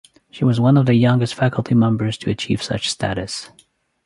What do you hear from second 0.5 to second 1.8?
one of the youngest faculty